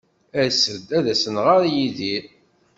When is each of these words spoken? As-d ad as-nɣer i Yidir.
As-d 0.43 0.89
ad 0.97 1.05
as-nɣer 1.13 1.61
i 1.65 1.69
Yidir. 1.77 2.23